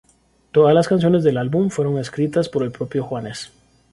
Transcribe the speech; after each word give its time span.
Todas 0.51 0.73
las 0.73 0.87
canciones 0.87 1.23
del 1.23 1.37
álbum 1.37 1.69
fueron 1.69 1.99
escritas 1.99 2.49
por 2.49 2.63
el 2.63 2.71
propio 2.71 3.03
Juanes. 3.03 3.51